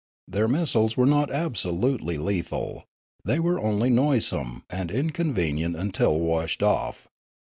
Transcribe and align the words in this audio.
Their 0.27 0.47
missiles 0.47 0.97
were 0.97 1.05
not 1.05 1.29
absolutely 1.29 2.17
lethal; 2.17 2.85
they 3.23 3.37
were 3.39 3.61
only 3.61 3.91
noisome 3.91 4.63
and 4.67 4.89
inconvenient 4.89 5.75
until 5.75 6.19
washed 6.19 6.63
off. 6.63 7.07